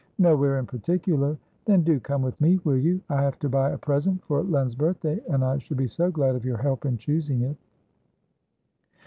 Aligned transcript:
"Nowhere 0.17 0.57
in 0.57 0.65
particular." 0.65 1.37
"Then 1.65 1.83
do 1.83 1.99
come 1.99 2.23
with 2.23 2.41
me, 2.41 2.59
will 2.63 2.75
you? 2.79 3.01
I 3.07 3.21
have 3.21 3.37
to 3.37 3.49
buy 3.49 3.69
a 3.69 3.77
present 3.77 4.23
for 4.23 4.41
Len's 4.41 4.73
birthday, 4.73 5.21
and 5.29 5.45
I 5.45 5.59
should 5.59 5.77
be 5.77 5.85
so 5.85 6.09
glad 6.09 6.33
of 6.35 6.43
your 6.43 6.57
help 6.57 6.85
in 6.87 6.97
choosing 6.97 7.43
it." 7.43 7.55